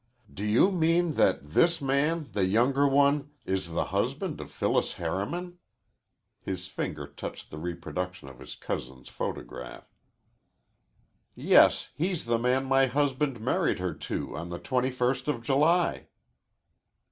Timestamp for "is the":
3.45-3.85